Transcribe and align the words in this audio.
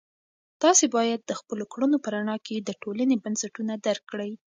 تاسې 0.61 0.85
باید 0.95 1.19
د 1.25 1.31
خپلو 1.39 1.63
کړنو 1.73 1.97
په 2.03 2.09
رڼا 2.15 2.37
کې 2.45 2.55
د 2.59 2.69
ټولنې 2.81 3.15
بنسټونه 3.23 3.73
درک 3.85 4.03
کړئ. 4.11 4.31